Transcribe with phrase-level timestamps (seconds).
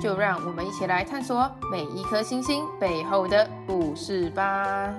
[0.00, 4.94] 就让我们一起来探索每一颗星星背后的故事吧。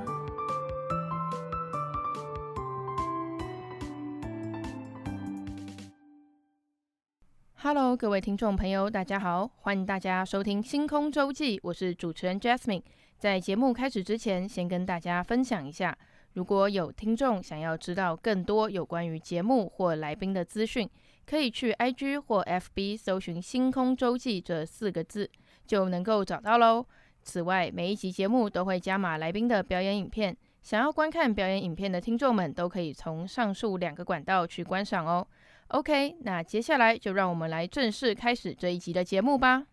[7.60, 12.82] Hello，各位听众朋友，大家好，欢迎大家收听《星空周记》，我是主持人 Jasmine。
[13.18, 15.96] 在节目开始之前，先跟大家分享一下，
[16.34, 20.90] 如果有听众想要知道更多有关于节目或来宾的资讯，
[21.30, 25.30] 可以去 IG 或 FB 搜寻“星空周记”这四个字，
[25.66, 26.86] 就能够找到喽。
[27.22, 35.28] 此外，每一集节目都会加码来宾的表演影片，想要观看表演影片的听众们都可以从上述两个管道去观赏哦。
[35.68, 39.66] OK，那接下来就让我们来正式开始这一集的节目吧。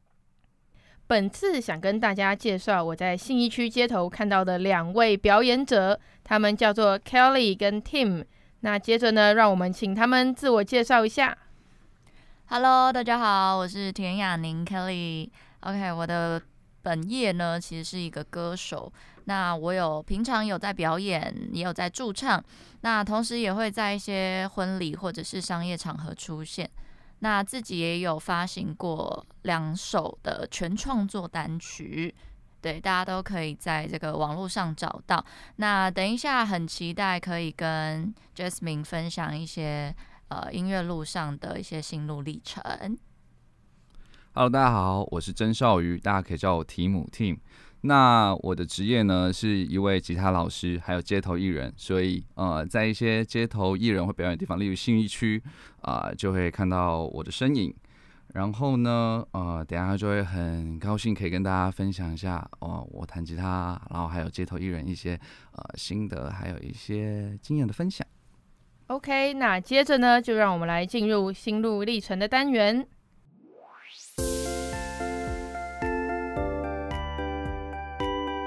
[1.07, 8.25] 本次想跟大家介绍我在信义区街头看到的两位表演者，他们叫做 Kelly 跟 Tim。
[8.61, 11.37] 那接着呢，让我们请他们自我介绍一下。
[12.47, 15.31] Hello，大家好，我是田雅宁 Kelly。
[15.61, 16.41] OK，我的
[16.83, 18.93] 本业呢，其实是一个歌手。
[19.25, 22.43] 那我有平常有在表演，也有在驻唱。
[22.83, 26.71] 那同时也会在一些婚礼或者是商业场合出现。
[27.21, 32.15] 那自己也有发行过两首的全创作单曲，
[32.61, 35.25] 对，大家都可以在这个网络上找到。
[35.57, 39.97] 那等一下很期待可以跟 Jasmine 分享一些。
[40.29, 42.63] 呃，音乐路上的一些心路历程。
[44.33, 47.39] Hello，大家好，我是曾少瑜，大家可以叫我提姆 Tim。
[47.83, 51.73] 那我的职业呢，是一位吉他老师，还有街头艺人。
[51.77, 55.43] 所以，呃，在一些街头艺人会表演的地方，例如信义区，
[55.83, 57.73] 啊、就会看到我的身影。
[58.33, 65.21] 然后呢，呃，等下就会很高兴可以跟大家分享一下，哦、我弹吉他，然后还有街头艺人一些
[65.53, 68.05] 呃心得，还有一些经验的分享。
[68.89, 72.87] OK，那接着呢，就让我们来进入心路历程的单元。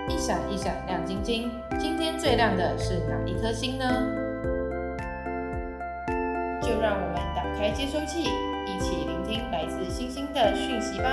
[0.08, 1.50] 一闪一闪亮晶晶，
[1.80, 3.84] 今天最亮的是哪一颗星呢？
[6.62, 11.09] 就让我们打开接收器，一起聆听来自星星的讯息吧。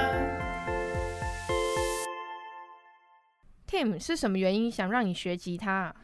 [3.66, 5.96] Tim，是什么原因想让你学吉他啊？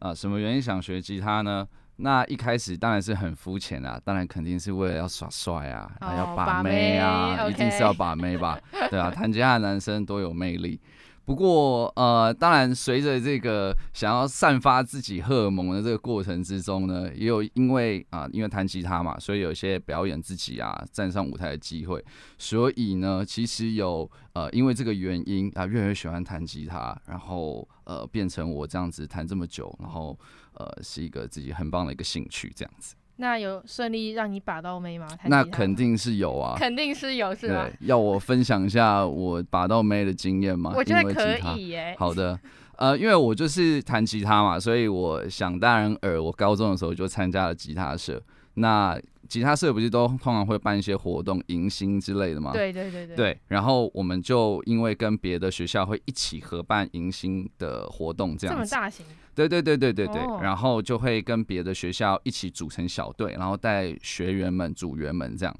[0.00, 1.66] 啊，什么原因想学吉他呢？
[2.02, 8.58] 那一开始当然是很肤浅啦，当然肯定是为了要耍帅啊，还要把妹啊，哦、一定是要把妹吧？
[8.90, 10.80] 对啊，弹吉他的男生多有魅力。
[11.26, 22.04] 不过呃，当然随着这个想要散发自己荷尔蒙的这个过程之中呢，也有因为啊、呃，因为弹吉他嘛，所以有一些表演自己啊，站上舞台的机会。
[22.36, 30.18] 所以呢，其实有呃，因为这个原因啊，越来越喜欢弹吉他，然后呃，变成我这样子弹这么久，然后。
[30.60, 32.94] 呃，是一个自己很棒的一个兴趣，这样子。
[33.16, 35.08] 那有顺利让你把到妹吗？
[35.26, 37.68] 那肯定是有啊，肯定是有，是吧？
[37.80, 40.72] 要我分享一下我把到妹的经验吗？
[40.76, 41.94] 我觉得可以耶。
[41.98, 42.38] 好的，
[42.76, 48.22] 呃，因为我就是弹吉他嘛，所以我想当然尔，我高中的时候就参加了吉他社。
[48.54, 52.52] 那吉他社不是都通常会办一些活动、迎新之类的吗？
[52.52, 53.16] 对对对对。
[53.16, 58.68] 对，然后我们就因为跟别的学校会一起合办迎新的活动，这样子。
[58.70, 59.04] 这么大型。
[59.34, 65.56] 对对对对对对，哦、然后就会跟别的学校一起组成小队，然后带学员们、组员们这样，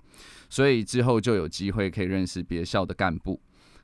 [0.48, 3.41] 所以之后就有机会可以认识别校的干部。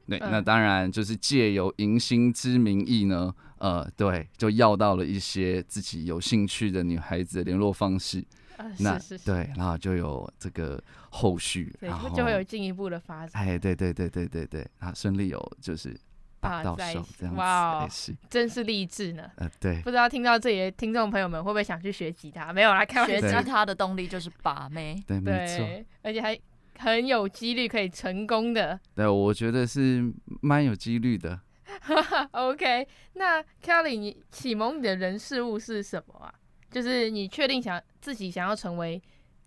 [0.09, 8.25] 对，嗯、那当然就是借由迎新之名义呢，呃，对，就要到了一些自己有兴趣的女孩子的联络方式。
[8.59, 13.43] 呃、那是是是对，然后就有这个后续，然后就会有进一步的发展。
[13.43, 15.95] 哎，对对对对对对，啊，顺利有就是
[16.41, 19.31] 把到手这样子，哇、哦，是真是励志呢。
[19.37, 22.53] 呃，对，不知道听到这里的听众朋友们会不会想去学吉他？
[22.53, 26.39] 没有来看，学吉他的动力就是把妹，对，对没错，而且还
[26.79, 28.79] 很有几率可以成功的。
[28.95, 30.05] 对，我觉得是
[30.41, 31.41] 蛮有几率的。
[32.33, 36.33] OK，那 Kelly，你启蒙你的人事物是什么啊？
[36.71, 39.03] 就是你确定想自己想要成为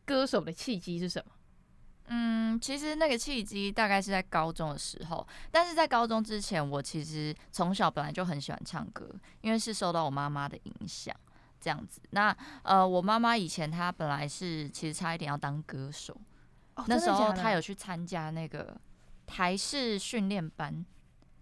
[0.06, 1.32] 歌手的契机是什么？
[2.12, 9.08] 嗯，其实那个契机大概是在高中的时候，但是在高中之前，我其实从小本来就很喜欢唱歌，
[9.42, 11.16] 因为是受到我妈妈的影响
[11.60, 12.02] 这样子。
[12.10, 16.16] 那呃，我妈妈以前她本来是其实差一点要当歌手，
[16.76, 18.76] 哦，那时候她有去参加那个
[19.26, 20.86] 台式训练班。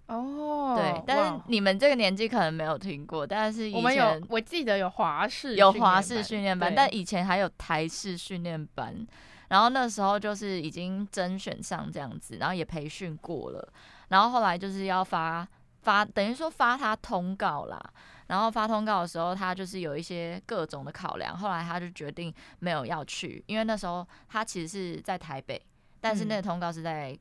[0.08, 9.06] 哦，对，但是你们这个年纪可能没有听过，但是以前我们有，我记得有华式有华式训练班，但以前还有台式训练班，
[9.50, 13.74] 然后那时候就是已经甄选上这样子，然后也培训过了，
[14.10, 15.48] 然后后来就是要发
[15.82, 17.82] 发，等于说发他通告啦，
[18.28, 25.62] 然后发通告的时候，他就是有一些各种的考量，后来他就决定没有要去，因为那时候他其实是在台北，
[26.02, 27.18] 但是那个通告是在。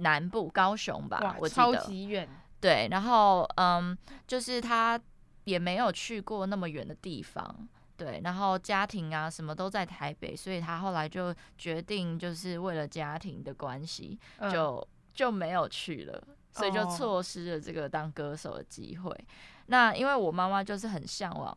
[0.00, 1.60] 南部高雄吧，我记得。
[1.60, 2.28] 超级远。
[2.60, 3.98] 对，然后嗯，
[4.28, 4.96] 就是他
[5.42, 14.16] 也没有去过那么远的地方，对，然后家庭啊什么都在台北，所以他后来就决定，就是为了家庭的关系，
[14.52, 16.22] 就、嗯、就没有去了，
[16.52, 19.10] 所以就错失了这个当歌手的机会。
[19.10, 19.24] 哦、
[19.66, 21.52] 那因为我妈妈就是很向往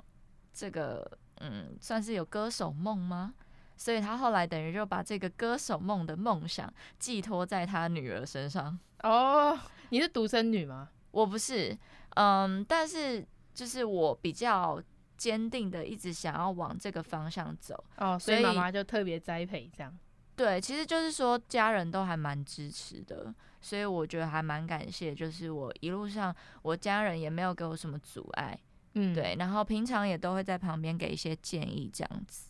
[0.52, 1.10] 这个，
[1.42, 3.36] 嗯，算是有歌手梦吗？
[3.78, 8.78] 所以他后来等于就把这个歌手梦的梦想寄托在他女儿身上。
[9.04, 9.58] 哦，
[9.90, 10.90] 你是独生女吗？
[11.12, 11.78] 我不是，
[12.16, 13.24] 嗯，但是
[13.54, 14.82] 就是我比较
[15.22, 17.76] 坚定的一直想要往这个方向走。
[17.98, 19.96] 哦，所以妈妈就特别栽培这样。
[20.36, 23.32] 对，其实就是说家人都还蛮支持的，
[23.62, 28.60] 所以我觉得还蛮感谢，就是我一路上我家人也没有给我什么阻碍。
[28.96, 32.48] 嗯，对，然后平常也都会在旁边给一些建议这样子。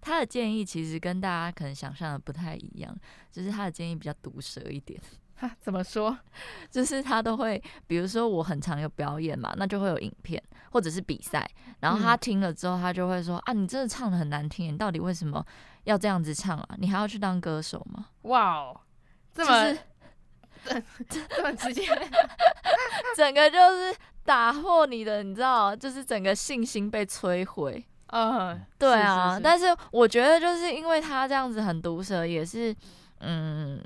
[0.00, 2.92] 他的建议其实跟大家可能想象的不太一样，
[3.30, 5.00] 就是他的建议比较毒舌一点。
[5.42, 6.16] 哈， 怎么说？
[6.70, 10.40] 就是他都会，比如说我很常有表演嘛，那就会有影片
[10.70, 11.48] 或者是比赛，
[11.80, 15.44] 然后他听了之后，他就会说、嗯、啊，你真的唱的很难听，你到底为什么
[15.84, 16.68] 要这样子唱啊？
[16.78, 18.06] 你还要去当歌手吗？
[18.22, 18.80] 哇哦，
[19.34, 19.76] 这么
[21.08, 21.82] 这这么直接，
[23.16, 27.84] 整个就是打破你的，你知道，就是整个信心被摧毁。
[28.14, 32.74] 嗯，对啊，是是是，但是我觉得就是因为他这样子很毒舌，也是，
[33.20, 33.82] 嗯，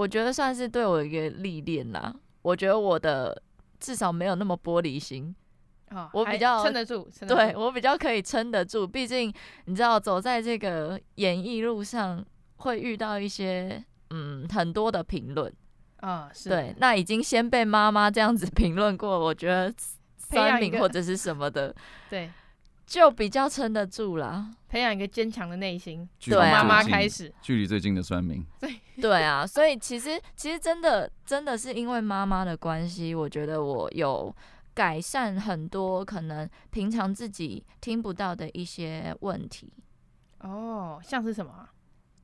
[0.00, 2.14] 我觉得算是对我一个历练啦。
[2.40, 3.42] 我觉得我的
[3.78, 5.34] 至少没有那么玻璃心，
[5.90, 8.86] 哦、我比较撑得住，撑得住，对，我比较可以撑得住。
[8.86, 9.30] 毕竟
[9.66, 12.24] 你知道，走在这个演艺路上
[12.56, 15.52] 会遇到一些嗯很多的评论
[15.96, 19.70] 啊，是对，那已经先被妈妈这样子 评论过，我觉得
[20.16, 21.76] 酸民或者是什么的，
[22.08, 22.30] 对。
[22.90, 26.06] 就比较撑得住啦，培养一个坚强的内心。
[26.18, 28.44] 对妈妈开始，距离最近的酸民。
[28.58, 34.34] 对对啊，所以其实其实真的真的是因为妈妈的关系，我觉得我有
[34.74, 39.72] 改善很多可能平常自己听不到的一些问题。
[40.40, 41.68] 哦，像是什么？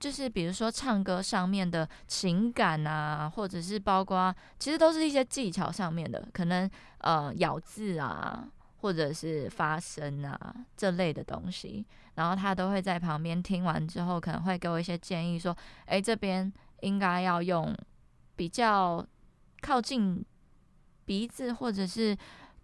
[0.00, 6.68] 就是比如说唱歌上面的情感啊，或者是包括其实都是一些技巧上面的，可能
[6.98, 8.48] 呃咬字啊。
[8.86, 11.84] 或者是发声啊这类的东西，
[12.14, 15.56] 然后他都会在旁边听完之后，可能会给我一些建议，说
[15.86, 16.52] ：“哎，这边
[16.82, 17.76] 应该要用
[18.36, 19.04] 比较
[19.60, 20.24] 靠近
[21.04, 22.16] 鼻子，或者是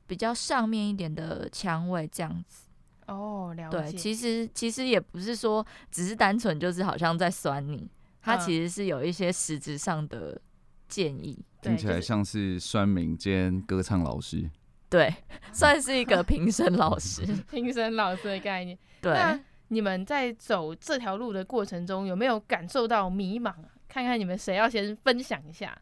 [0.06, 2.68] 比较上面一点的腔位，这样子。”
[3.08, 3.90] 哦，了解。
[3.90, 7.90] 对，其实其实也不是说只是单纯就是好像在酸你，
[8.20, 10.40] 他其实是有一些实质上的
[10.88, 11.44] 建议。
[11.60, 14.48] 听起来像是酸民兼歌唱老师。
[14.92, 15.14] 对，
[15.54, 18.78] 算是一个评审老师， 评审老师的概念。
[19.00, 23.54] 对，那你们在走这条路的过程中，有没有感受到迷茫？
[23.88, 25.80] 看看你们谁要先分享一下。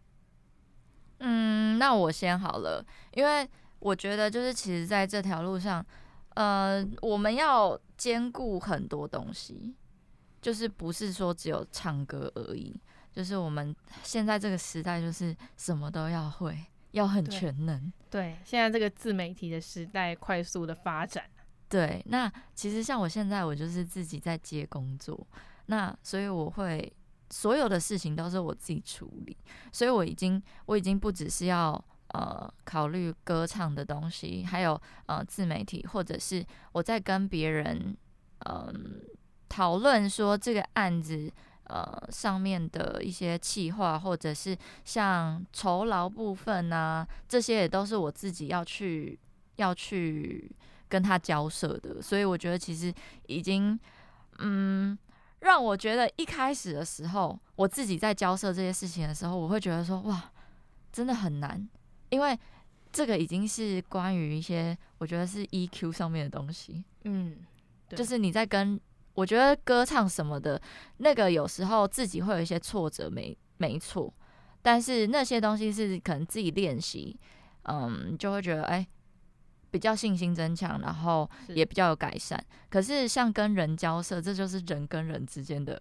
[1.19, 3.49] 嗯，那我先好了，因为
[3.81, 5.85] 我觉得就是其实在这条路上，
[6.35, 9.75] 呃，我们要兼顾很多东西，
[10.41, 12.81] 就是不是说只有唱歌而已，
[13.13, 13.75] 就是我们
[14.05, 16.57] 现在这个时代，就是什么都要会。
[16.93, 21.25] 要很全能，对，现在这个自媒体的时代快速的发展，
[21.69, 22.05] 对。
[22.07, 25.27] 那其实像我现在，我就是自己在接工作，
[25.67, 26.93] 那所以我会
[27.31, 29.37] 所有的事情都是我自己处理，
[29.73, 31.73] 所以我已经我已经不只是要
[32.09, 37.97] 呃考虑歌唱的东西，还有呃自媒体，或者是我在跟别人
[38.47, 39.01] 嗯
[39.49, 41.33] 讨论说这个案子。
[41.71, 49.17] 呃，上面的一些企划，或者是像酬劳部分啊，这些也都是我自己要去
[49.55, 50.51] 要去
[50.89, 52.03] 跟他交涉的。
[52.03, 52.93] 所以我觉得其实
[53.29, 53.79] 已经，
[54.39, 54.99] 嗯，
[55.43, 60.33] 让我觉得一开始的时候，我自己在交涉这些事情的时候，我会觉得说，哇，
[60.91, 61.69] 真的很难，
[62.09, 62.37] 因为
[62.91, 66.83] 这个已经是关于一些我觉得是 EQ 上面的东西。
[67.05, 67.37] 嗯，
[67.91, 68.81] 就是你在跟。
[69.21, 70.59] 我觉得歌唱什么的，
[70.97, 74.13] 那个有时候自己会有一些挫折，没没错。
[74.63, 77.15] 但是那些东西是可能自己练习，
[77.65, 78.89] 嗯，就会觉得哎、欸，
[79.71, 82.43] 比较信心增强，然后也比较有改善。
[82.71, 85.79] 可是像跟人交涉，这就是人跟人之间的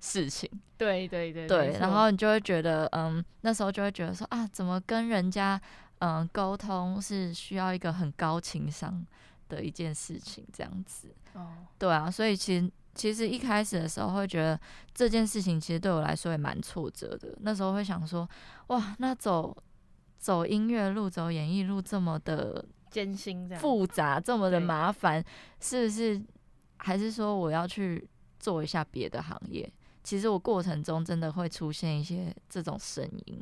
[0.00, 0.50] 事情。
[0.76, 5.60] 对对对对，然后你就会觉得，嗯，那时候就会觉得说啊，怎么跟人家
[6.00, 9.04] 嗯沟通是需要一个很高情商
[9.48, 11.14] 的一件事情，这样子。
[11.34, 14.58] 哦，对啊，所以其实其实一开始的时候会觉得
[14.94, 17.36] 这件事情其实对我来说也蛮挫折的。
[17.40, 18.28] 那时候会想说，
[18.68, 19.56] 哇，那走
[20.18, 25.24] 走音乐路、走演艺路这么的艰辛、复杂、这么的麻烦，
[25.60, 26.22] 是不是？
[26.84, 28.08] 还是说我要去
[28.40, 29.72] 做一下别的行业？
[30.02, 33.40] 其实我过程中真的会出现一些这种声音，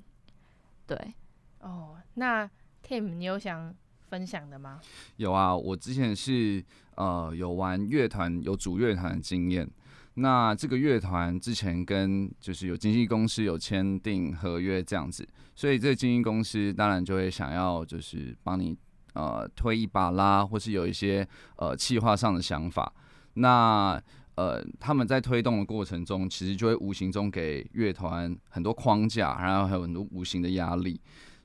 [0.86, 1.14] 对。
[1.60, 2.46] 哦，那
[2.86, 3.74] Tim，你有想
[4.10, 4.80] 分享的吗？
[5.16, 6.62] 有啊，我之前是
[6.96, 9.66] 呃有玩乐团，有组乐团的经验。
[10.14, 18.76] 那这个乐团之前跟就是有经纪公司有签订合约这样子，所以这个经纪公司当然就会想要就是帮你
[19.14, 21.26] 呃推一把啦，或是有一些
[21.56, 22.92] 呃企划上的想法。
[23.34, 24.02] 那
[24.34, 31.00] 呃，他们在推动的过程中，其实就会无形中给乐团很多框架，然后还有很多无形的压力，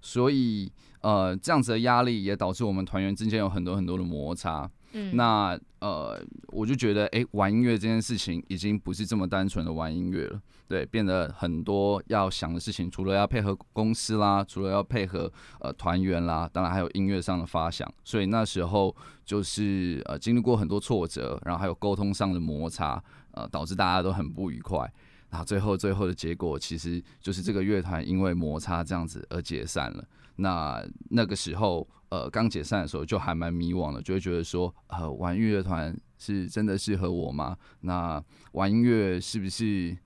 [0.05, 0.71] 所以
[1.01, 4.69] 呃，这样子的压力也导致我们团员之间有很多很多的摩擦。
[4.93, 18.95] 嗯，那呃，我就觉得，哎、欸，玩音乐这件事情已经不是这么单纯的玩音乐了，对，变得很多要想的事情，除了要配合公司啦，除了要配合呃团员啦，当然还有音乐上的发想，所以那时候
[19.25, 24.89] 就是呃经历过很多挫折，然后还有沟通上的摩擦，呃，导致大家都很不愉快，
[25.35, 30.07] 然后最后最后的结果其实就是这个乐团因为摩擦这样子而解散了。
[30.37, 37.57] 那那个时候，呃，刚解散的时候就还蛮迷惘的，就会觉得说，呃，玩乐团是真的适合我吗？
[37.81, 38.23] 那
[38.53, 39.97] 玩音乐是不是，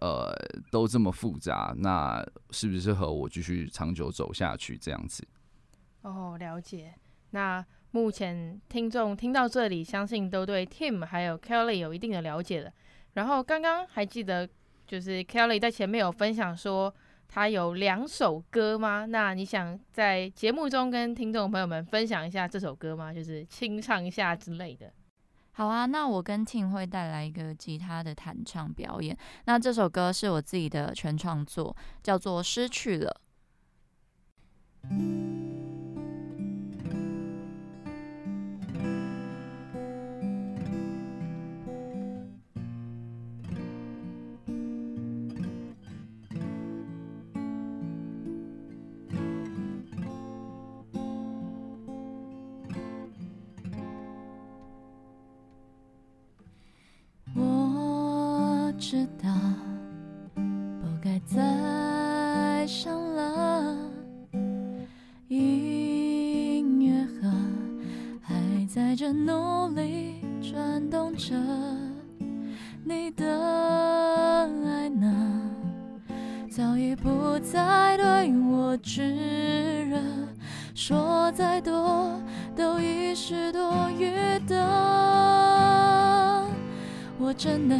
[0.00, 0.34] 呃，
[0.70, 1.74] 都这么复杂？
[1.76, 5.22] 那是不是和我继续长久走下去这样子？
[6.00, 6.94] 哦，了解。
[7.32, 12.72] 那目前听众听到这里，相信都对 Tim 还有 Kelly 有一定的了解了。
[13.14, 14.48] 然后刚刚还记得，
[14.90, 16.92] 就是 Kelly 在前面有分享说。
[17.32, 19.06] 他有两首歌吗？
[19.06, 23.14] 那你想在节目中跟听众朋友们分享一下这首歌吗？
[23.14, 24.92] 就是清唱一下之类的。
[25.52, 29.16] 好啊，那我跟 Tim 会带来一个吉他的弹唱表演。
[29.44, 33.20] 那这首歌是我自己的全创作，叫做《失去了》。
[69.12, 71.34] 努力转动着
[72.84, 73.26] 你的
[74.64, 75.40] 爱呢？
[76.50, 79.98] 早已不再对我炙热
[80.74, 82.20] 说再多
[82.56, 84.12] 都已是多余
[84.46, 84.56] 的。
[87.18, 87.78] 我真的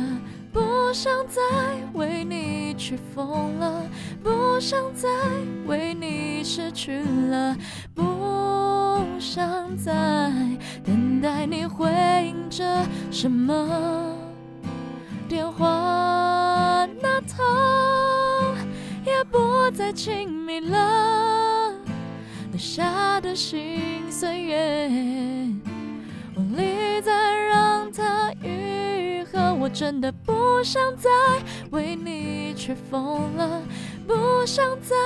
[0.52, 1.40] 不想再
[1.94, 3.82] 为你去疯了
[4.22, 5.08] 不想再
[5.66, 7.56] 为你失去了
[7.94, 8.09] 不
[9.20, 9.92] 想再
[10.82, 11.92] 等待你回
[12.26, 12.64] 应着
[13.10, 14.16] 什么。
[15.28, 17.44] 电话那头
[19.04, 21.72] 也不再亲密了，
[22.50, 25.60] 留下的心碎语，
[26.34, 31.08] 无力再让它愈合我真的不想再
[31.70, 33.62] 为你去疯了，
[34.10, 34.96] 不想再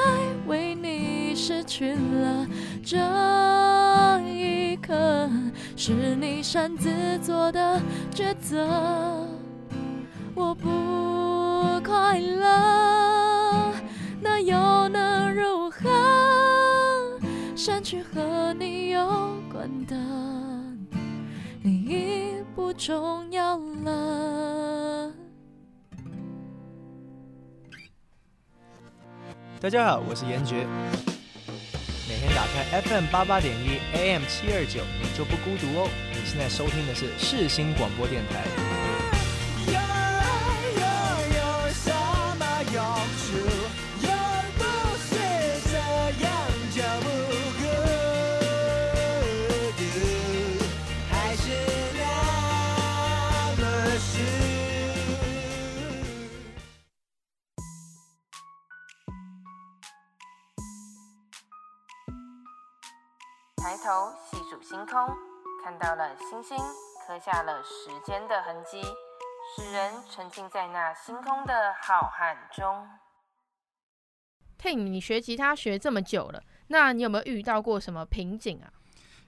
[0.47, 2.47] 为你失去了。
[2.83, 2.97] 这
[4.27, 5.29] 一刻
[5.77, 7.79] 是你擅自做的
[8.11, 8.67] 抉择，
[10.35, 10.71] 我不
[11.87, 13.75] 快乐，
[14.23, 15.91] 那又能如何？
[17.55, 19.07] 删去和你有
[19.53, 19.95] 关的，
[21.63, 24.34] 你已不重要了。
[29.65, 30.67] 大家好，我是严爵。
[32.07, 35.89] 每天打开 FM 八八点一 AM 七二九，你就不孤独哦。
[36.13, 38.45] 你现在收听的是世新广播电台。
[64.85, 65.17] 星空，
[65.65, 66.59] 看到了星星，
[67.07, 68.83] 刻下了时间的痕迹。
[69.57, 72.87] 使人沉浸在那星空的浩瀚中。
[74.59, 78.69] Tim，你学吉他学这么久了，那你有没有遇到过什么瓶颈啊？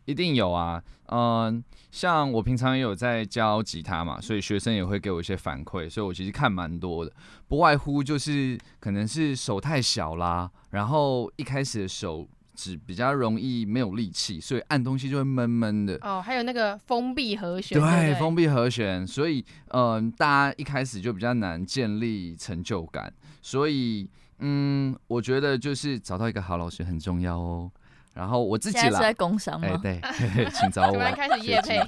[0.05, 7.11] 一定有啊，嗯，像我平常也有在教吉他嘛，所以学生也会给我一些反馈，所以我其实看蛮多的，
[7.49, 15.99] 不外乎就是可能是手太小啦，然后一开始的手指比较容易没有力气，所以按东西就会闷闷的。
[16.01, 17.79] 哦，还有那个封闭和弦。
[17.79, 24.09] 对，对对封闭和弦，所以嗯，大家一开始就比较难建立成就感，所以
[24.39, 27.71] 嗯，我觉得就是找到一个好老师很重要哦。
[28.15, 29.69] 然后我自己啦，现在是在工商吗？
[29.85, 30.99] 哎，对， 请找 我。
[31.15, 31.79] 开始夜配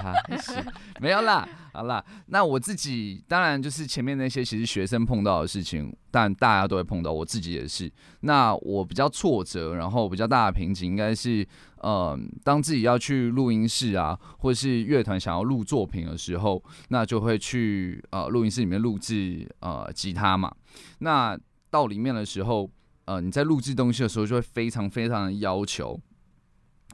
[1.00, 1.48] 没有啦，
[1.78, 2.04] 好啦。
[2.26, 7.88] 那我自己当然就是前面那些，其实学生碰到的事情，但大家都会碰到，我自己也是。
[8.22, 11.46] 那我比较挫折，然后比较大的瓶颈，应该是，
[11.82, 20.52] 嗯、呃，当自己要去录音室啊，或是乐团想要录作品的时候，那就会去呃录音室里面录制呃吉他嘛。
[20.98, 21.38] 那
[21.70, 22.68] 到里面的时候，
[23.04, 25.96] 呃，你在录制东西的时候，就会非常非常的要求。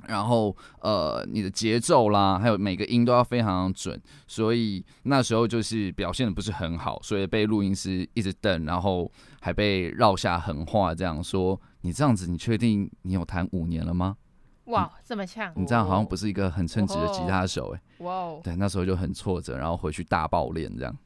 [0.07, 9.11] 然后，呃，你的节奏啦，还有每个音都要非常准，所以那时候就是表现的不是很好，所以被录音师一直瞪，然后
[9.41, 14.17] 还被绕下狠话，这样说：“你这样子，你确定你有弹五年了吗？”
[14.67, 15.53] 哇，这么呛！
[15.57, 17.81] 你这样好像不是一个很称职的吉他手哎。
[17.99, 18.41] 哇哦！
[18.43, 20.97] 对，那时候就很挫折，然后回去大爆练这样。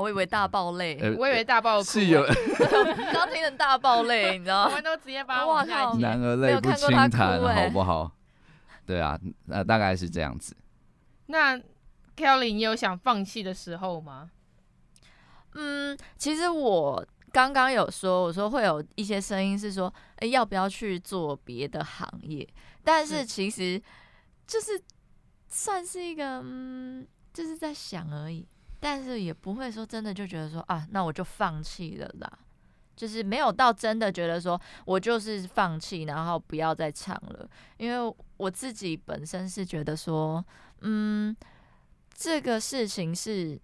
[0.00, 1.84] 我以为大爆泪，呃、我以为大爆哭。
[1.84, 2.24] 是有，
[3.12, 4.68] 刚听成大爆泪，你知道吗？
[4.70, 8.10] 我们都直接把我靠，男儿泪不轻弹，好不好？
[8.86, 10.56] 对啊，那大概是这样子。
[11.26, 11.56] 那
[12.16, 14.30] Kelly，你有想放弃的时候吗？
[15.54, 22.48] 嗯，其实我刚刚有说，我说会有一些声音是说，哎，要不要去做别的行业？
[22.82, 23.80] 但是其实
[24.46, 24.80] 就是
[25.48, 28.46] 算是一个，嗯，就是在想而已。
[28.80, 32.38] 但是也不会说真的就觉得说啊，那我就放弃了啦。
[32.96, 37.48] 就是没有到真的觉得说我就是放弃，然后不要再唱了。
[37.78, 40.44] 因为我自己本身是觉得说，
[40.80, 41.34] 嗯，
[42.12, 43.58] 这个事情是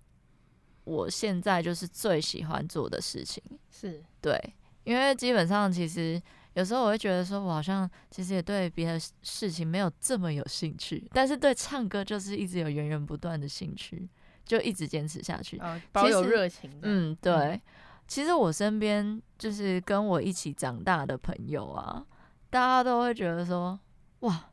[0.84, 4.40] 我现在就是最喜欢做的事情，是对。
[4.84, 6.22] 因为基本上其实
[6.54, 14.08] 有时候我会觉得说，我好像其实也对别的事情没有这么有兴趣，但是对唱歌就是一直有源源不断的兴趣，
[14.46, 16.70] 就一直坚持下去，哦，保有热情。
[16.80, 17.34] 嗯，对。
[17.34, 17.60] 嗯。
[18.08, 22.06] 其实我身边就是跟我一起长大的朋友啊，
[22.48, 23.76] 大家都会觉得说，
[24.20, 24.50] 哇，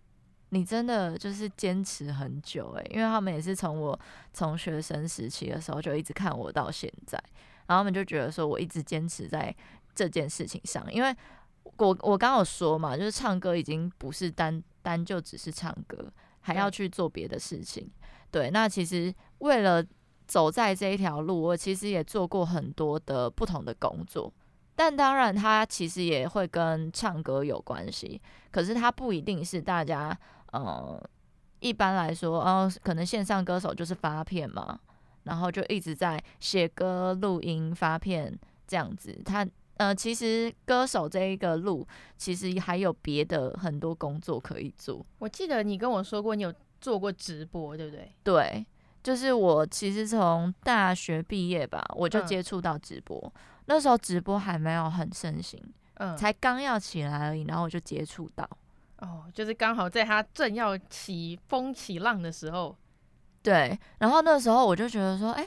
[0.50, 4.00] 你真的就是坚持很久诶，因为他们也是从我
[4.34, 7.16] 从学生时期的时候就一直看我到现在，
[7.68, 9.56] 然后他们就觉得说我一直坚持在
[9.94, 11.16] 这件事情上，因为
[11.78, 17.88] 我我刚刚有说嘛，就是唱歌已经不是单单就只是唱歌，还要去做别的事情，
[18.34, 19.82] 对，那其实为了。
[20.26, 24.34] 走在这一条路，我其实也做过很多的不同的工作，
[24.74, 28.20] 但当然它其实也会跟唱歌有关系。
[28.50, 30.18] 可是它不一定是大家，
[30.54, 30.98] 呃，
[31.60, 34.80] 一般来说，哦，可能线上歌手就是发片嘛，
[35.24, 38.34] 然后就一直在写歌、录音、发片
[38.66, 39.22] 这样子。
[39.26, 41.86] 他，呃，其实歌手这一个路，
[42.18, 45.06] 其实还有别的很多工作可以做。
[45.20, 48.14] 我记得你跟我说过，你有做过直播，对不对？
[48.24, 48.66] 对。
[49.02, 55.62] 就是我其实从大学毕业吧，我就接触到直播，嗯，那时候直播还没有很盛行，
[55.96, 58.50] 嗯，才刚要起来而已，然后我就接触到，
[59.00, 62.74] 哦，就是刚好在他正要起风起浪的时候，
[63.42, 65.46] 对，然后那时候我就觉得说，哎，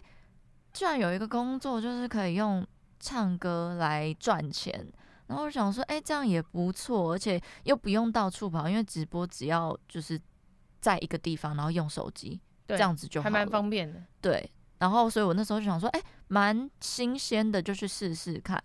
[0.75, 2.62] 居然有一个工作就是可以用
[3.01, 4.87] 唱歌来赚钱，
[5.29, 10.20] 然后我想说，哎，这样也不错，而且又不用到处跑，因为直播只要就是
[10.81, 12.41] 在一个地方，然后用手机。
[12.69, 14.03] 这样子就好，还蛮方便的。
[14.21, 18.61] 对，然后所以我那时候就想说，哎、欸，蛮新鲜的，就去试试看。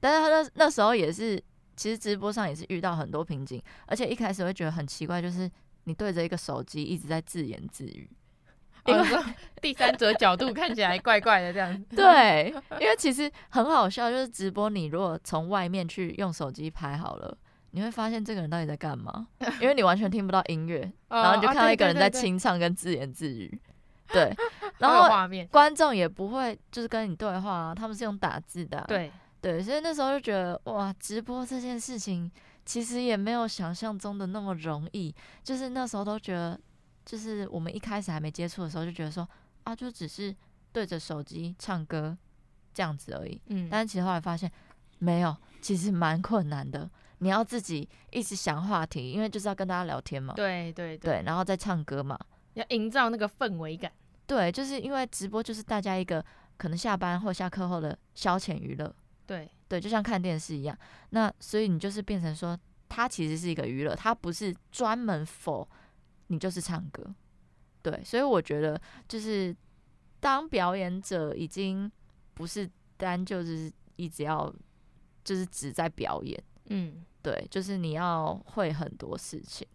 [0.00, 1.40] 但是他那那时候也是，
[1.76, 5.48] 其实直播上也是遇到很多瓶颈，而且一开始会觉得很奇怪，就是
[5.84, 8.10] 你对着一个手机一直在自言自语，
[8.86, 9.06] 因为
[9.62, 11.84] 第三者角度看起来怪怪的这样。
[11.90, 17.38] 对，因为其实很好笑，就是直播你如果从外面去用手机拍好了。
[17.70, 19.28] 你会发现这个人到底在干嘛？
[19.60, 23.60] 因为你完全听不到音乐，然后你就看到一个人在清唱跟自言自语，
[24.08, 24.34] 对，
[24.78, 25.08] 然后
[25.50, 29.12] 观众也不会就是跟你对话啊，他们是用打字的啊，对。
[29.40, 32.28] 对，所以那时候就觉得哇，直播这件事情
[32.66, 36.58] 其实也没有想象中的那么容易，就是那时候都觉得，
[37.06, 39.26] 就是我们一开始还没接触的时候就觉得说
[39.62, 40.34] 啊，就只是
[40.72, 42.18] 对着手机唱歌
[42.74, 44.50] 这样子而已，嗯，但是其实后来发现
[44.98, 46.90] 没有，其实蛮困难的。
[47.18, 50.34] 你要自己一直想话题，因为就是要跟大家聊天嘛。
[50.34, 52.18] 对对对，对，然后再唱歌嘛，
[52.54, 53.90] 要营造那个氛围感。
[54.26, 56.24] 对，就是因为直播就是大家一个
[56.56, 58.94] 可能下班或下课后的消遣娱乐。
[59.26, 60.78] 对对，就像看电视一样。
[61.10, 65.66] 那所以你就是变成说，它其实是一个娱乐，它不是专门 for
[66.28, 67.14] 你就是唱歌。
[67.82, 69.54] 对，所以我觉得就是
[70.20, 71.90] 当表演者已经
[72.34, 74.52] 不是单就是一直要
[75.24, 79.66] 就是只在表演，嗯，对，就是你要会很多事情，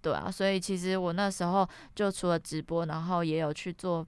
[0.00, 0.30] 对啊。
[0.30, 4.06] 所以其实我那时候就除了直播，然后也有去做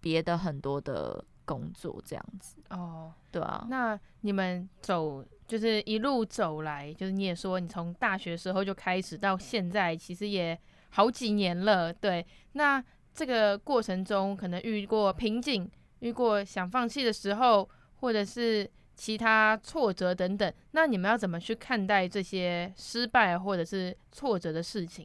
[0.00, 2.56] 别的很多的工作，这样子。
[2.70, 3.66] 哦，对啊。
[3.68, 10.58] 那你们走就是一路走来，就是你也说你从大学时候就开始到现在，其实也。
[10.94, 12.84] 好几年了，对，那
[13.14, 15.66] 这个过程中可能遇过瓶颈，
[16.00, 17.66] 遇过想放弃的时候，
[18.00, 18.70] 或者是
[19.02, 25.04] 其他挫折等等，那你们要怎么去看待这些失败或者是挫折的事情？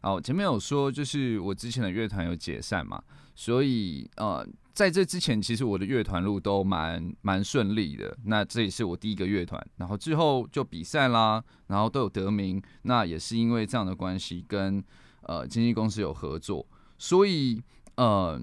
[0.00, 3.00] 好，前面有说就是我之前的乐团有解散嘛，
[3.36, 4.44] 所以呃。
[4.72, 8.16] 在这之前，其实我的乐团路都蛮蛮顺利的。
[8.24, 12.62] 那这也是我第一个乐团，然后之后就比赛啦，然后都有得名。
[12.82, 14.82] 那也是因为这样的关系，跟
[15.24, 17.60] 呃经纪公司有合作，所以
[17.96, 18.40] 呃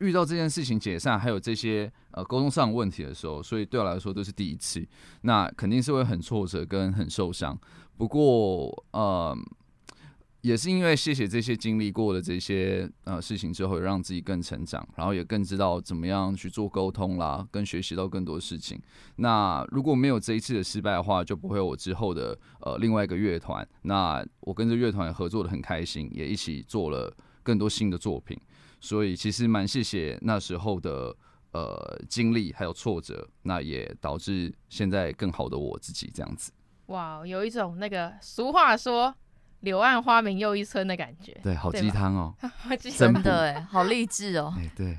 [0.00, 4.86] 遇到这件事情解散，还有这些呃沟通上的问题的时候，所以对我来说都是第一次。
[5.22, 7.58] 那肯定是会很挫折跟很受伤。
[7.96, 9.36] 不过呃。
[10.42, 18.80] 也是因为谢谢这些经历过的这些呃事情之后，让自己更成长，然后也更知道怎么样去做沟通啦，跟学习到更多事情。
[19.16, 23.68] 那如果没有这一次的失败的话，就不会有我之后的呃另外一个乐团。
[23.82, 28.38] 那我跟这乐团也合作得很开心，也一起做了更多新的作品。
[28.80, 31.14] 所以其实蛮谢谢那时候的
[31.52, 36.52] 呃经历还有挫折，那也导致现在更好的我自己这样子。
[36.86, 39.14] 哇，有一种那个俗话说。
[39.62, 42.32] 柳暗花明又一村的感觉，对，好 鸡汤哦，
[42.96, 44.54] 真的哎，好励志哦。
[44.56, 44.96] 哎，对。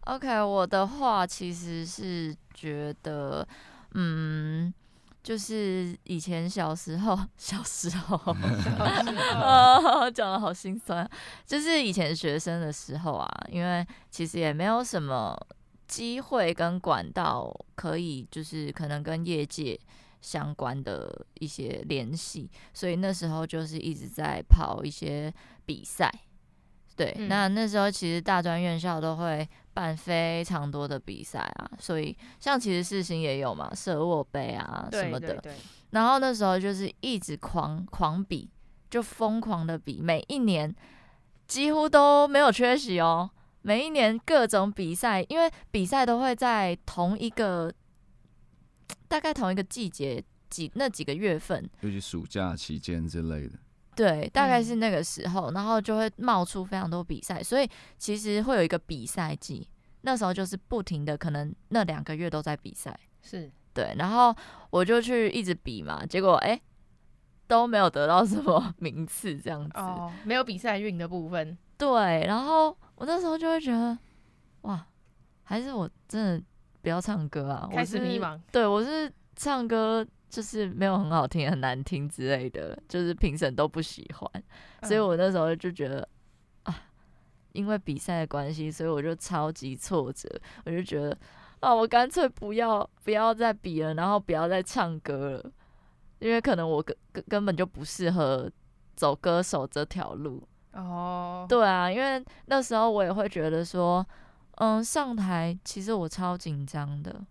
[0.00, 3.46] OK，我的话其实是觉得，
[3.92, 4.72] 嗯，
[5.22, 8.16] 就是以前小时候， 小时候，
[9.34, 11.08] 啊讲的好心酸。
[11.46, 15.36] 就是以前学生的时候啊，因为其实也没有什么
[15.86, 19.78] 机会跟管道可以，就是可能跟业界。
[20.20, 25.32] 相关的一些联系，所以那时候就是一直在跑一些
[25.64, 26.12] 比赛。
[26.98, 35.28] 对，嗯、那那时候其实大专院校都会办非常多的比赛啊，所以像其实世新也有嘛，舍沃杯啊什么的。
[35.28, 35.54] 对对对。
[35.92, 38.50] 然后那时候就是一直狂狂比，
[38.90, 40.74] 就疯狂的比，每一年
[41.46, 43.30] 几乎都没有缺席哦。
[43.62, 47.72] 每一年各种比赛，因为比赛都会在同一个。
[49.06, 53.58] 大概同一个季节几那几个月份，尤其暑假期间之类的。
[53.98, 59.68] 对，大概是那个时候，嗯、然后就会冒出非常多比赛，所以其实会有一个比赛季。
[60.02, 62.96] 那时候就是不停的，可能那两个月都在比赛。
[63.20, 64.34] 是对，然后
[64.70, 66.62] 我就去一直比嘛，结果哎、欸、
[67.48, 69.78] 都没有得到什么 名次，这样子。
[69.78, 71.58] 哦，没有比赛运的部分。
[71.76, 73.98] 对，然后我那时候就会觉得，
[74.62, 74.86] 哇，
[75.42, 76.42] 还是我真的。
[76.80, 77.68] 不要唱歌啊！
[77.72, 78.40] 开始迷茫。
[78.52, 84.42] 对，我是唱歌就是没有很好听、很难听之类的，就是评审都不喜欢，
[84.82, 86.06] 所以我那时候就觉得
[86.64, 86.74] 啊，
[87.52, 90.28] 因为比赛的关系，所以我就超级挫折。
[90.64, 91.16] 我就觉得
[91.60, 95.52] 啊，我干脆不要不要再比了，然后不要再唱歌了，
[96.18, 98.50] 因为可能我根根根本就不适合
[98.94, 100.42] 走歌手这条路。
[100.72, 104.06] 哦，对啊，因为那时候我也会觉得说。
[104.60, 107.24] 嗯，上台其实我超紧张的，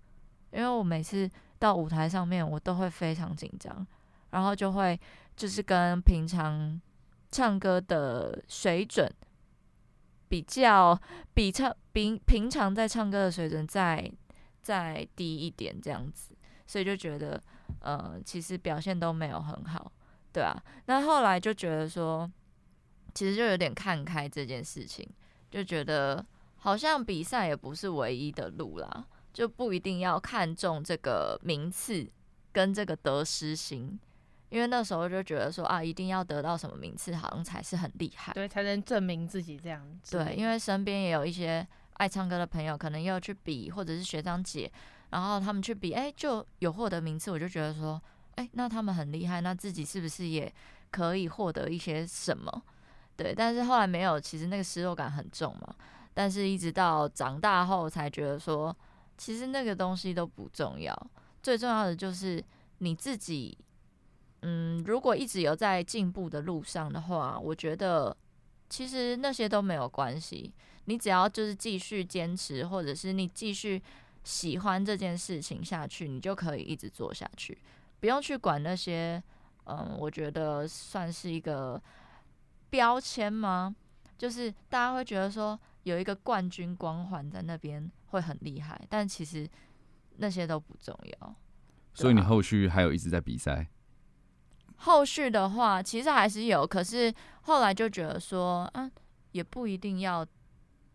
[0.53, 1.29] 因为我每次
[1.59, 3.85] 到舞台上面，我都会非常紧张，
[4.31, 4.99] 然后就会
[5.35, 6.79] 就是跟平常
[7.31, 9.11] 唱歌的水准
[10.27, 10.99] 比较，
[11.33, 14.11] 比唱比平常在唱歌的水准再
[14.61, 17.41] 再低一点这样子，所以就觉得，
[17.79, 19.91] 呃，其实表现都没有很好，
[20.31, 20.55] 对啊。
[20.85, 22.31] 那后来就觉得说，
[23.13, 25.07] 其实就有点看开这件事情，
[25.49, 26.25] 就觉得。
[26.59, 29.05] 好像比赛也不是唯一的路啦，
[29.37, 32.07] 就不一定要看重这个名次
[32.51, 33.99] 跟这个得失心，
[34.49, 40.17] 因为那时候就觉得说啊，一定要得到什么名次，好像才是很厉害，对，才能证明自己这样子。
[40.17, 41.65] 对，因为身边也有一些
[41.97, 44.71] 爱唱歌的朋友，可能要去比，或者是学长姐，
[45.11, 48.01] 然后他们去比，哎、欸，就有获得名次，我就觉得说，
[48.37, 50.51] 哎、欸，那他们很厉害，那自己是不是也
[50.89, 52.63] 可以获得一些什么？
[53.15, 55.75] 对，但是后来没有，其实那个失落感很重嘛。
[56.15, 58.75] 但是，一直到长大后才觉得说，
[59.17, 60.95] 其实那个东西都不重要，
[61.41, 62.43] 最重要的就是
[62.79, 63.57] 你自己。
[64.41, 68.15] 嗯，如果一直有在进步的路上的话，我觉得
[68.69, 70.53] 其实那些都没有关系。
[70.85, 73.81] 你只要就是继续坚持，或者是你继续
[74.23, 77.57] 喜欢这件事情下去，你就可以一直做下去，
[77.99, 79.21] 不用去管那些。
[79.65, 81.81] 嗯，我觉得算是一个
[82.69, 83.75] 标签吗？
[84.17, 89.47] 就是大家会觉得说有一个冠军光环在那边会很厉害，但其实
[90.17, 91.35] 那些都不重要。
[91.93, 93.67] 所以你后续还有一直在比赛？
[94.75, 98.89] 后续的话，其实还是有，可是后来就觉得说，啊，
[99.31, 100.25] 也不一定要。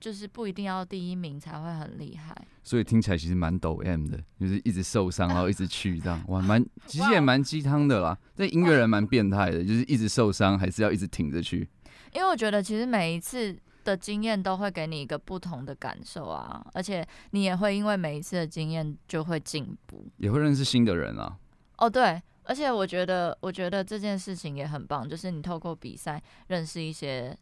[0.02, 8.18] 就是不一定要第一名才会很厉害，所以听起来其实蛮抖 M 的，就是一直受伤，然后一直去这样，哇， 蛮其实也蛮鸡汤的啦。
[8.35, 11.68] 这音乐人蛮变态的，就是一直受伤，还是要一直挺着去。
[12.12, 21.37] 因为我觉得其实每一次的经验都会给你一个不同的感受啊，而且你也会因为每一次的经验就会进步，也会认识新的人啊。
[21.79, 27.37] 哦，对，而且我觉得我觉得这件事情也很棒，就是你透过比赛认识一些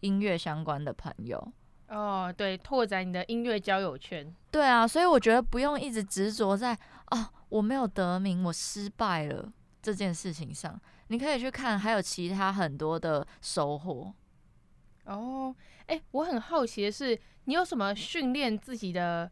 [0.00, 1.52] 音乐相关的朋友。
[1.88, 4.34] 哦，对，拓展你的音乐交友圈。
[4.50, 6.76] 对啊，所以我觉得不用一直执着在
[7.12, 10.80] 哦，我没有得名，我失败了这件事情上。
[11.08, 14.12] 你可以去看，还有其他很多的收获。
[15.06, 15.54] 哦，
[15.86, 19.30] 哎，我很好奇的是，你有什么训练自己的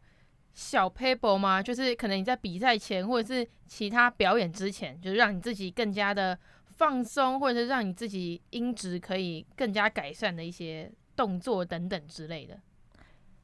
[0.53, 1.61] 小 paper 吗？
[1.61, 10.91] 就是可能你在比赛前，或者是其他表演之前，就是让你自己更加的放松，或者是让你自己音质可以更加改善的一些。
[11.17, 12.59] 动作等等之类的，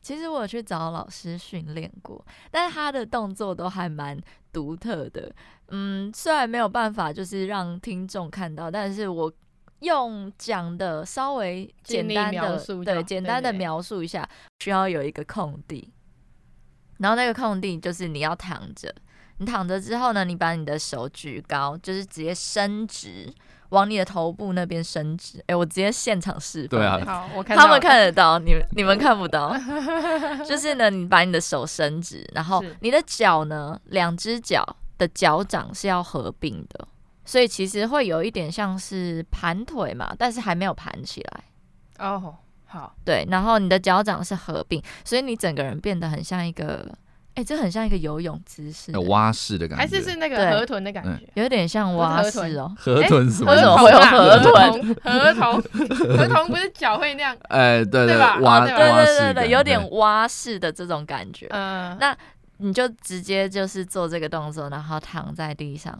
[0.01, 5.33] 其实我有去找老师训练过，但是他的动作都还蛮独特的。
[5.69, 9.31] 嗯，虽然没有办法就是让听众看到，但是我
[9.81, 14.27] 用讲的稍微简单的对简单的描述一下，
[14.59, 15.93] 需要有一个空地，
[16.97, 18.91] 然后那个空地就是你要躺着，
[19.37, 23.31] 你躺着之后呢，你把你的手举高，就是直接伸直。
[23.71, 26.77] 往你的头部那边伸直，哎、欸，我直接现场示范。
[26.77, 29.55] 对啊，好，我看他们看得到，你们你们看不到。
[30.45, 36.85] 就是呢，你把你的手伸直，然后你的脚呢，两只脚的脚掌是要合并的，
[37.25, 41.43] 所以其实会有一点像是盘腿嘛，但是还没有盘起来。
[41.99, 46.88] 哦，好，对，然后你的脚掌是合并，所以你整个人变得很像一个。
[47.34, 52.75] 哎、欸，这很像一个游泳姿势，有蛙式的感觉，还是是那个河豚的感觉，有点像蛙式哦。
[52.77, 53.53] 河豚什么？
[53.53, 54.95] 为什么会有河豚？
[54.95, 55.62] 河豚，
[56.17, 57.34] 河豚不是脚会那样？
[57.47, 58.38] 哎、欸，对对，对吧？
[58.41, 61.47] 蛙，对对对对，有点蛙式的这种感觉。
[61.51, 62.13] 嗯，那
[62.57, 65.97] 你就直接就是做这个动作，然后躺在地上，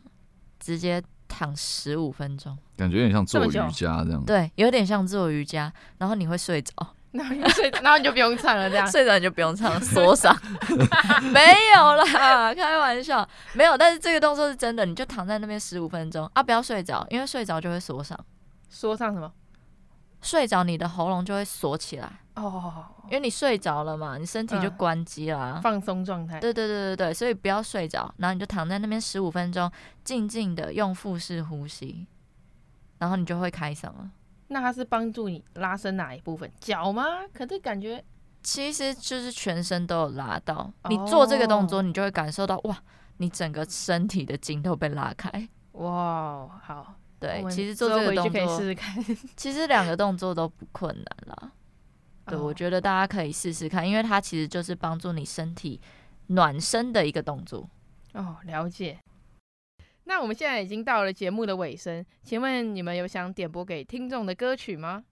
[0.62, 4.24] 直接躺十五分钟，感觉有点像做瑜伽这样。
[4.24, 6.74] 对，有点像做瑜伽，然后你会睡着。
[7.12, 10.34] 然后你睡，然后你就不用唱了，这样睡着你就不用唱，锁上。
[11.34, 11.42] 没
[11.76, 13.78] 有啦，开玩笑，没有。
[13.78, 18.18] 但是这个动作是真的，你就躺在那边十五分钟啊，不要睡着，因为睡着就会锁上。
[18.70, 19.30] 锁上什么？
[20.22, 26.40] 睡着你的喉咙就会锁起来哦，因为你睡着了嘛，你身体就关机啦，嗯，放松状态。
[26.40, 29.70] 对对对对对，所以不要睡着，然后你就躺在那边十五分钟，
[30.04, 32.08] 静静的用腹式呼吸，
[33.00, 34.12] 然后你就会开嗓了。
[34.48, 36.50] 那它是帮助你拉伸哪一部分？
[36.60, 37.04] 脚吗？
[37.34, 38.04] 可是感觉
[38.44, 40.72] 其实就是全身都有拉到。
[40.90, 42.78] 你做这个动作，你就会感受到哇，
[43.18, 45.50] 你整个身体的筋都被拉开。
[45.74, 49.06] 哇，好，对，其实做这个动作可以试试看。
[49.38, 51.52] 其实两个动作都不困难啦。
[52.26, 55.80] 对，我觉得大家可以试试看，因为它其实就是帮助你身体
[56.28, 57.70] 暖身的一个动作。
[58.14, 59.00] 哦，了解。
[60.06, 65.04] 那我们现在已经到了节目的尾声，请问你们有想点播给听众的歌曲吗？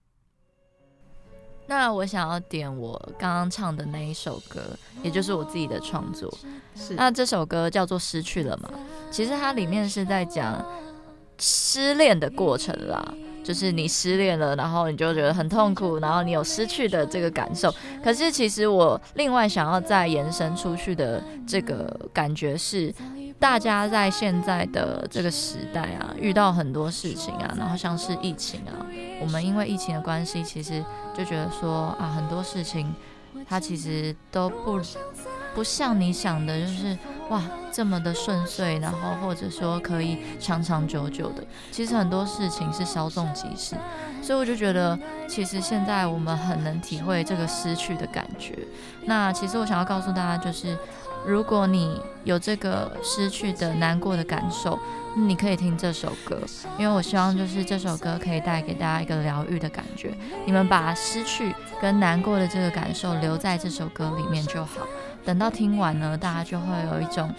[1.68, 6.36] 那我想要点我刚刚唱的那一首歌，也就是我自己的创作。
[6.76, 6.96] 是。
[6.96, 8.72] 那这首歌叫做《失去了》嘛？
[9.12, 10.66] 其实它里面是在讲
[11.40, 17.74] 失恋的过程啦，就是你失恋了，然后你就觉得很痛苦，然后你有失去的这个感受。
[18.04, 22.94] 可是其实我另外想要再延伸出去的这个感觉是。
[23.40, 28.86] 大家在现在的这个时代啊，遇到很多事情啊，然后像是疫情啊，
[29.22, 30.84] 我们因为疫情的关系，其实
[31.18, 32.94] 就觉得说啊，很多事情
[33.48, 34.82] 它其实都不
[35.56, 36.98] 不像你想的，就是
[37.30, 41.44] 哇这么的顺遂，然后或者说可以长长久久的。
[41.72, 43.76] 其实很多事情是稍纵即逝，
[44.22, 48.58] 所以我就觉得，其实现在我们很能体会这个失去的感觉。
[49.06, 50.78] 那其实我想要告诉大家就是。
[51.26, 54.80] 如果你有这个失去的难过的感受，
[55.18, 56.40] 你可以听这首歌，
[56.78, 60.14] 因为我希望就是这首歌可以带给大家一个疗愈的感觉。
[60.46, 64.88] 你们把失去跟难过的这个感受留在这首歌里面就好。
[65.26, 67.30] 等到听完呢，大家就会有一种，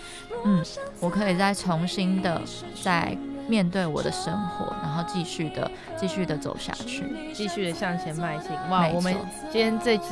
[0.44, 0.64] 嗯，
[1.00, 2.40] 我可以再重新的
[2.82, 3.16] 再
[3.48, 8.50] 面对我的生活，然后继续的继续的走下去，继续的向前迈进。
[8.68, 9.14] 哇，我们
[9.50, 10.10] 今天这集。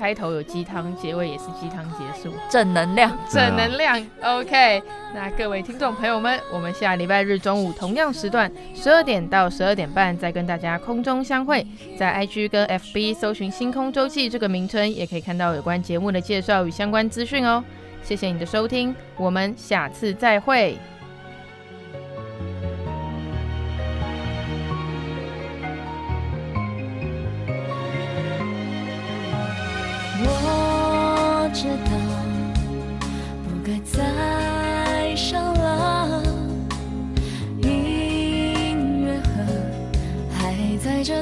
[0.00, 4.02] 开头有鸡汤，结尾也是鸡汤结束，正能量，正能量。
[4.22, 4.82] OK，
[5.14, 11.66] 那各位听众朋友们，我们下礼拜日中午同样时段，十二点到十二点半再跟大家空中相会，
[11.98, 17.62] 在 IG 跟 FB 搜寻“星空周记”这个名称，也可以看到有关节目的介绍与相关资讯哦。
[18.02, 20.78] 谢谢你的收听，我们下次再会。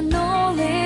[0.01, 0.78] 努力。